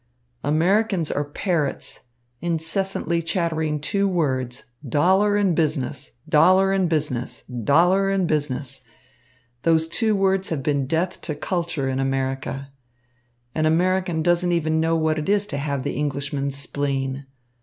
"Americans 0.43 1.11
are 1.11 1.23
parrots, 1.23 1.99
incessantly 2.41 3.21
chattering 3.21 3.79
two 3.79 4.07
words, 4.07 4.71
dollar 4.89 5.37
and 5.37 5.55
business, 5.55 6.13
dollar 6.27 6.71
and 6.73 6.89
business, 6.89 7.43
dollar 7.43 8.09
and 8.09 8.27
business. 8.27 8.81
Those 9.61 9.87
two 9.87 10.15
words 10.15 10.49
have 10.49 10.63
been 10.63 10.87
death 10.87 11.21
to 11.21 11.35
culture 11.35 11.87
in 11.87 11.99
America. 11.99 12.71
An 13.53 13.67
American 13.67 14.23
doesn't 14.23 14.51
even 14.51 14.79
know 14.79 14.95
what 14.95 15.19
it 15.19 15.29
is 15.29 15.45
to 15.45 15.57
have 15.57 15.83
the 15.83 15.93
Englishman's 15.93 16.57
spleen. 16.57 17.27